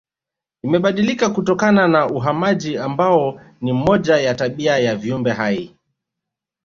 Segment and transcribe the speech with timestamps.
[0.63, 5.75] Imebadilika kutokana na uhamaji ambao ni moja ya tabia ya viumbe hai